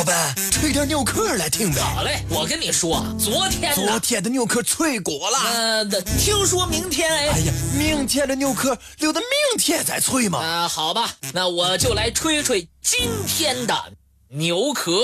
[0.00, 1.84] 老板，吹点牛壳来听的。
[1.84, 5.38] 好嘞，我跟你说，昨天昨天的牛壳脆骨了。
[5.52, 5.84] 呃，
[6.18, 7.28] 听说明天哎。
[7.28, 9.28] 哎呀，明天的牛壳留到明
[9.58, 10.38] 天再吹嘛。
[10.38, 13.74] 啊，好吧，那我就来吹吹今天的
[14.30, 15.02] 牛壳。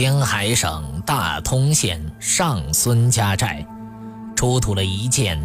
[0.00, 3.66] 青海省大通县上孙家寨，
[4.36, 5.36] 出土了一件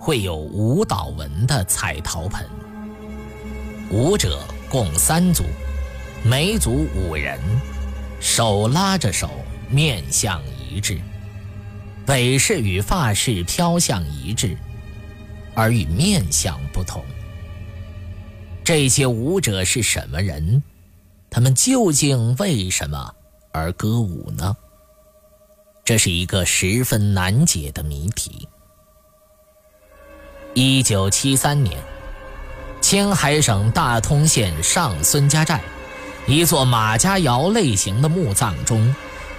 [0.00, 2.44] 绘有舞蹈纹的彩陶盆。
[3.88, 5.44] 舞者共三组，
[6.24, 7.38] 每组五人，
[8.18, 9.30] 手拉着手，
[9.68, 11.00] 面相一致，
[12.06, 14.58] 尾饰与发饰飘向一致，
[15.54, 17.00] 而与面相不同。
[18.64, 20.60] 这些舞者是什么人？
[21.30, 23.14] 他们究竟为什么？
[23.52, 24.56] 而歌舞呢？
[25.84, 28.48] 这是一个十分难解的谜题。
[30.54, 31.76] 一九七三年，
[32.80, 35.60] 青海省大通县上孙家寨
[36.26, 38.94] 一座马家窑类型的墓葬中，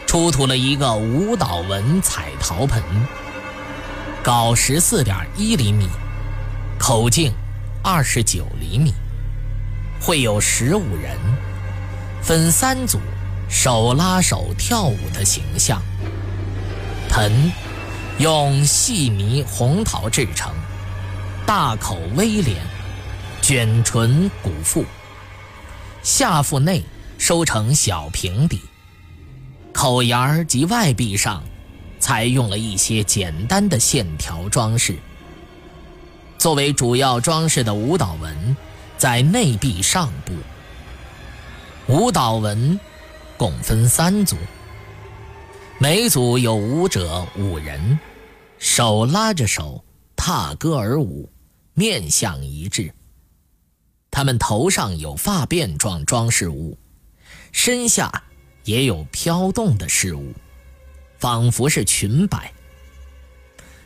[0.05, 2.83] 出土了一个舞蹈纹彩陶盆，
[4.21, 5.87] 高十四点一厘米，
[6.77, 7.31] 口径
[7.81, 8.93] 二十九厘米，
[10.01, 11.17] 会有十五人，
[12.21, 12.99] 分三组。
[13.51, 15.81] 手拉手跳舞的形象。
[17.09, 17.51] 盆
[18.17, 20.53] 用细泥红陶制成，
[21.45, 22.65] 大口微脸，
[23.41, 24.85] 卷唇鼓腹，
[26.01, 26.81] 下腹内
[27.17, 28.61] 收成小平底，
[29.73, 31.43] 口沿儿及外壁上
[31.99, 34.95] 采用了一些简单的线条装饰。
[36.37, 38.55] 作为主要装饰的舞蹈纹
[38.97, 40.33] 在内壁上部。
[41.87, 42.79] 舞蹈纹。
[43.41, 44.35] 共分三组，
[45.79, 47.97] 每组有舞者五人，
[48.59, 49.83] 手拉着手，
[50.15, 51.27] 踏歌而舞，
[51.73, 52.93] 面相一致。
[54.11, 56.77] 他们头上有发辫状装饰物，
[57.51, 58.11] 身下
[58.63, 60.31] 也有飘动的事物，
[61.17, 62.53] 仿佛是裙摆。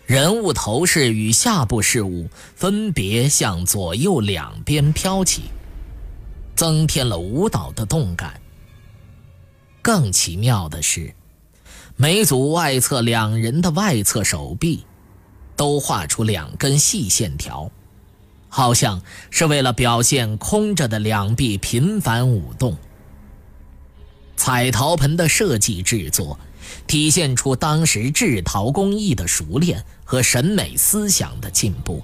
[0.05, 2.27] 人物头饰与下部饰物
[2.57, 5.44] 分别向左右两边飘起，
[6.57, 8.41] 增添了舞蹈的动感。
[9.85, 11.13] 更奇妙的是，
[11.96, 14.84] 每组外侧两人的外侧手臂，
[15.56, 17.69] 都画出两根细线条，
[18.50, 22.75] 好像是为了表现空着的两臂频繁舞动。
[24.35, 26.40] 彩陶盆的设计制作，
[26.88, 32.01] 体现出当时制陶工艺的熟练和审美思想的进步。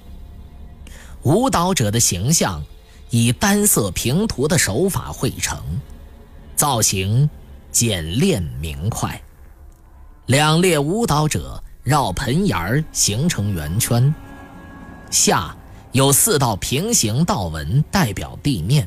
[1.24, 2.64] 舞蹈者的形象
[3.10, 5.60] 以单色平涂的手法绘成，
[6.54, 7.28] 造型。
[7.72, 9.18] 简练明快，
[10.26, 14.14] 两列舞蹈者绕盆沿儿形成圆圈，
[15.10, 15.56] 下
[15.92, 18.86] 有四道平行道纹代表地面。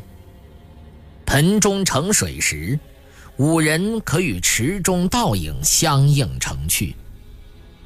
[1.26, 2.80] 盆中盛水时，
[3.38, 6.96] 五人可与池中倒影相映成趣。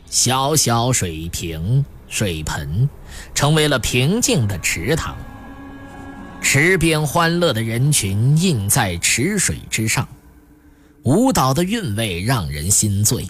[0.10, 2.90] 小小水瓶、水盆
[3.34, 5.16] 成为了平静的池塘，
[6.42, 10.06] 池边欢乐的人群映在池水之上。
[11.04, 13.28] 舞蹈的韵味让人心醉。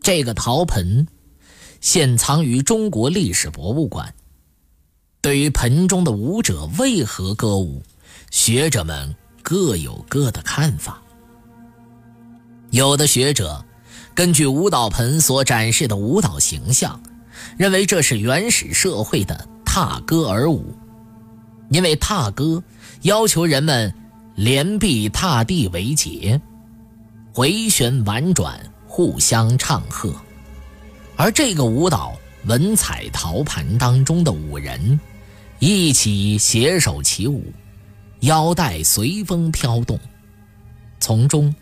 [0.00, 1.06] 这个陶盆
[1.80, 4.14] 现藏于中国历史博物馆。
[5.20, 7.82] 对于盆中的舞者为何歌舞，
[8.30, 11.02] 学者们各有各的看法。
[12.70, 13.64] 有的学者
[14.14, 17.00] 根据舞蹈盆所展示的舞蹈形象，
[17.56, 20.74] 认为这是原始社会的踏歌而舞，
[21.70, 22.62] 因为踏歌
[23.02, 23.94] 要求人们。
[24.34, 26.40] 连臂踏地为节，
[27.32, 30.12] 回旋婉转，互相唱和。
[31.14, 32.12] 而这个舞蹈
[32.46, 34.98] 文彩陶盘当中的五人，
[35.60, 37.44] 一起携手起舞，
[38.20, 39.96] 腰带随风飘动，
[40.98, 41.54] 从中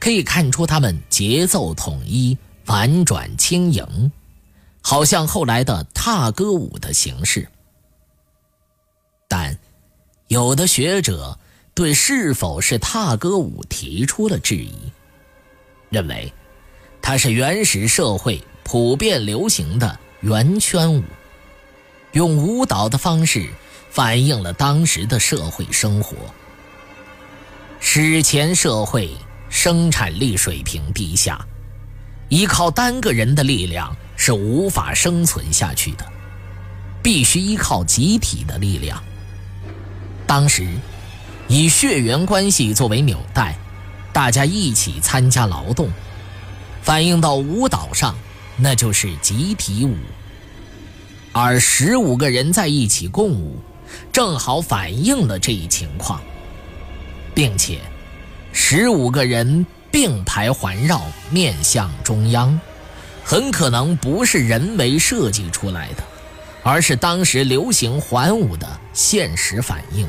[0.00, 2.36] 可以看出他们节奏统一、
[2.66, 4.10] 婉转轻盈，
[4.80, 7.46] 好像后来的踏歌舞的形式。
[9.28, 9.56] 但
[10.26, 11.38] 有的学者。
[11.76, 14.72] 对是否是踏歌舞提出了质疑，
[15.90, 16.32] 认为
[17.02, 21.04] 它是原始社会普遍流行的圆圈舞，
[22.12, 23.50] 用舞蹈的方式
[23.90, 26.16] 反映了当时的社会生活。
[27.78, 29.14] 史前社会
[29.50, 31.46] 生产力水平低下，
[32.30, 36.06] 依靠单个人的力量是无法生存下去的，
[37.02, 38.98] 必须依靠集体的力量。
[40.26, 40.66] 当时。
[41.48, 43.56] 以血缘关系作为纽带，
[44.12, 45.88] 大家一起参加劳动，
[46.82, 48.16] 反映到舞蹈上，
[48.56, 49.94] 那就是集体舞。
[51.32, 53.58] 而十五个人在一起共舞，
[54.10, 56.20] 正好反映了这一情况，
[57.32, 57.78] 并且
[58.52, 62.58] 十五个人并排环绕，面向中央，
[63.22, 66.02] 很可能不是人为设计出来的，
[66.64, 70.08] 而是当时流行环舞的现实反应。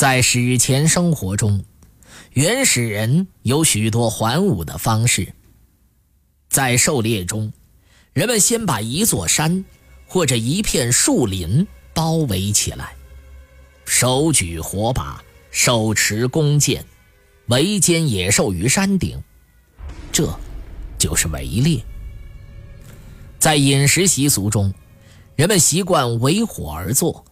[0.00, 1.62] 在史前生活中，
[2.32, 5.34] 原始人有许多环舞的方式，
[6.48, 7.52] 在狩猎中。
[8.14, 9.62] 人们先把一座山
[10.06, 12.94] 或者一片树林包围起来，
[13.84, 16.82] 手举火把，手持弓箭，
[17.48, 19.22] 围歼野兽于山顶，
[20.10, 20.34] 这
[20.98, 21.78] 就是围猎。
[23.38, 24.72] 在饮食习俗中，
[25.36, 27.22] 人们习惯围火而坐，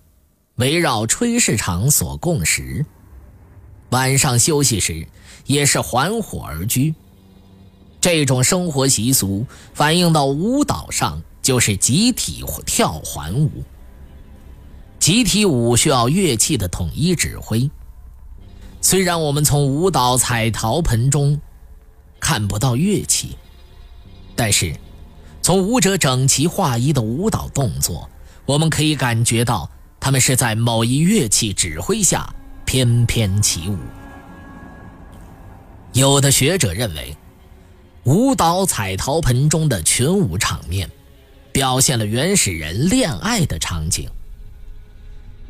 [0.58, 2.84] 围绕炊事场所供食。
[3.90, 5.06] 晚上休息时，
[5.46, 6.94] 也是环火而居。
[8.00, 13.50] 这种生活习俗反映到舞蹈上，就是集体跳环舞。
[14.98, 17.70] 集体舞需要乐器的统一指挥。
[18.80, 21.40] 虽然我们从舞蹈彩陶盆中
[22.18, 23.36] 看不到乐器，
[24.34, 24.74] 但是
[25.40, 28.10] 从舞者整齐划一的舞蹈动作，
[28.44, 29.70] 我们可以感觉到
[30.08, 32.34] 他们是在某一乐器指挥下
[32.64, 33.76] 翩翩起舞。
[35.92, 37.14] 有的学者认为。
[38.04, 40.90] 舞蹈彩陶盆中的群舞场面，
[41.52, 44.08] 表现了原始人恋爱的场景。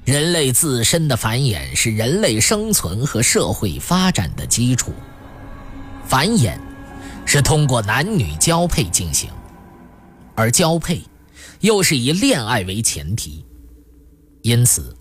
[0.05, 4.93] 人类自身的繁衍是人类生存和社会发展的基础，
[6.05, 6.59] 繁衍
[7.25, 9.31] 是通过男女交配进行，
[10.35, 11.01] 而交配
[11.61, 13.45] 又是以恋爱为前提，
[14.43, 14.97] 因此，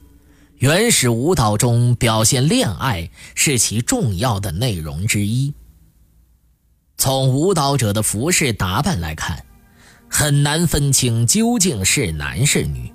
[0.57, 5.54] 原始舞蹈中表现恋爱是其重要的内容之一。
[6.98, 9.45] 从舞蹈者的服饰打扮来看，
[10.10, 12.92] 很难分清究竟是男是女，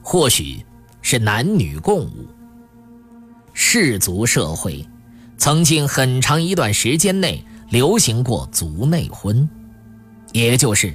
[0.00, 0.64] 或许
[1.02, 2.28] 是男女共舞。
[3.52, 4.86] 氏族社会
[5.36, 9.48] 曾经很长一段时间内流行过族内婚，
[10.32, 10.94] 也就是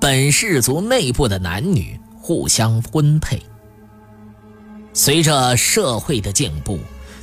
[0.00, 3.42] 本氏族内部的男女互相婚配。
[4.98, 6.80] 随着社会的进步，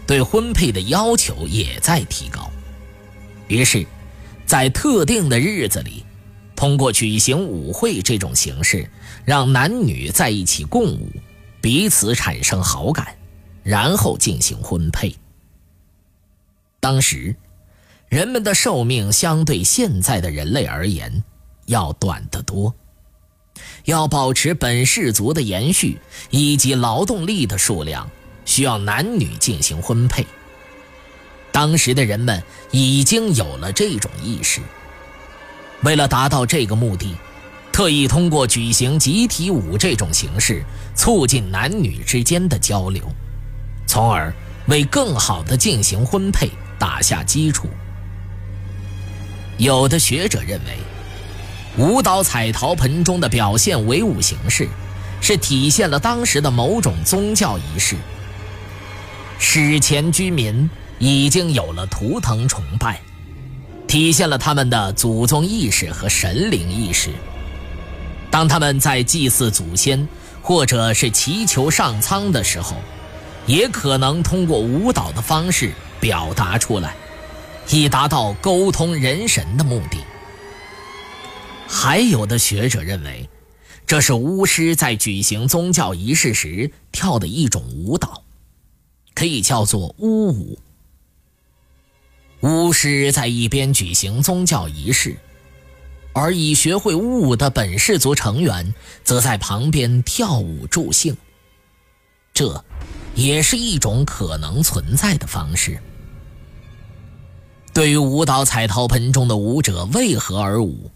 [0.07, 2.49] 对婚配的要求也在提高，
[3.49, 3.85] 于是。
[4.45, 6.05] 在特定的日子里，
[6.55, 8.87] 通过举行舞会这种形式，
[9.25, 11.09] 让男女在一起共舞，
[11.59, 13.17] 彼此产生好感，
[13.63, 15.15] 然后进行婚配。
[16.79, 17.35] 当时，
[18.07, 21.23] 人们的寿命相对现在的人类而言
[21.65, 22.73] 要短得多，
[23.85, 25.97] 要保持本氏族的延续
[26.29, 28.09] 以及劳动力的数量，
[28.45, 30.25] 需要男女进行婚配。
[31.51, 34.61] 当时的人们已经有了这种意识。
[35.83, 37.15] 为了达到这个目的，
[37.71, 40.63] 特意通过举行集体舞这种形式，
[40.95, 43.03] 促进男女之间的交流，
[43.85, 44.33] 从而
[44.67, 46.49] 为更好的进行婚配
[46.79, 47.69] 打下基础。
[49.57, 50.77] 有的学者认为，
[51.77, 54.67] 舞蹈彩陶盆中的表现唯舞形式，
[55.21, 57.95] 是体现了当时的某种宗教仪式。
[59.39, 60.69] 史前居民。
[60.97, 63.01] 已经有了图腾崇拜，
[63.85, 67.09] 体现了他们的祖宗意识和神灵意识。
[68.31, 70.07] 当他们在祭祀祖先
[70.41, 72.77] 或者是祈求上苍的时候，
[73.45, 76.95] 也可能通过舞蹈的方式表达出来，
[77.69, 79.97] 以达到沟通人神的目的。
[81.67, 83.29] 还有的学者认为，
[83.85, 88.23] 这是巫师在举行宗教仪式时跳的一种舞蹈，
[89.13, 90.59] 可以叫做巫舞。
[92.41, 95.17] 巫师在一边举行宗教仪式，
[96.13, 101.15] 而已学会巫舞的本氏族成员则在旁边跳舞助兴。
[102.33, 102.63] 这，
[103.15, 105.81] 也是一种可能存在的方式。
[107.73, 110.91] 对于舞蹈彩陶盆中的舞者为何而舞，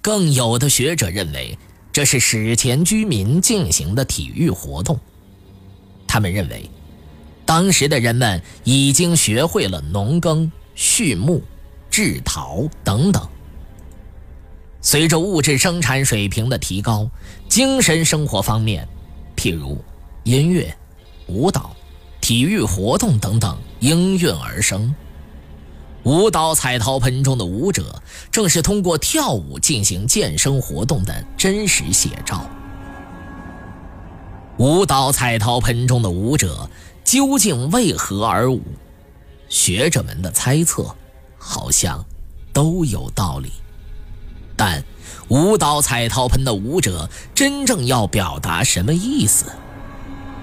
[0.00, 1.58] 更有的学者认为
[1.92, 4.98] 这是史前居民进行的体育活动。
[6.06, 6.68] 他们认为，
[7.44, 10.50] 当时的人们已经学会了农耕。
[10.76, 11.40] 畜牧、
[11.88, 13.24] 制陶等等。
[14.80, 17.08] 随着物质生产水平的提高，
[17.48, 18.84] 精神生活方面，
[19.36, 19.80] 譬如
[20.24, 20.76] 音乐、
[21.28, 21.76] 舞蹈、
[22.20, 24.92] 体育活动等等应运而生。
[26.04, 32.46] 舞蹈彩陶盆中的舞者，正是通过跳舞进行健身活动的真实写照。
[34.58, 36.68] 舞蹈彩陶盆中的舞者
[37.02, 38.60] 究竟为何而舞？
[39.48, 40.94] 学者们的猜测，
[41.38, 42.04] 好像
[42.52, 43.50] 都有道理，
[44.56, 44.84] 但
[45.28, 49.46] 舞蹈彩陶盆的舞者真正要表达什么意思，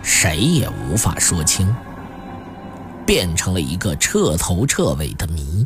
[0.02, 1.74] 谁也无法说清，
[3.06, 5.66] 变成了一个彻头彻尾的谜。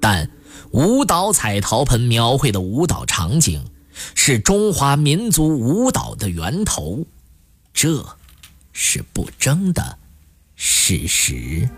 [0.00, 0.30] 但
[0.70, 3.64] 舞蹈彩陶盆描绘的舞蹈场景，
[4.14, 7.04] 是中华民族舞蹈的源头，
[7.72, 8.04] 这
[8.72, 9.98] 是不争的
[10.54, 11.68] 事实。